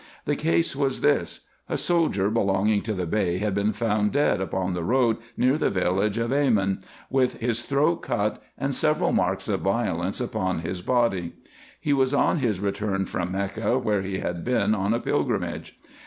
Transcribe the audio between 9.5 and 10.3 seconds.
violence